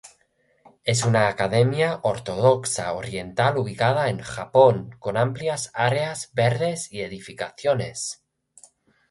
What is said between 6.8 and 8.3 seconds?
y edificaciones.